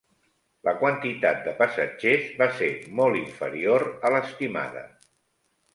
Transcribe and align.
La 0.67 0.71
quantitat 0.83 1.43
de 1.49 1.53
passatgers 1.59 2.33
va 2.41 2.49
ser 2.63 2.71
molt 3.01 3.21
inferior 3.23 3.87
a 4.11 4.17
l'estimada. 4.17 4.89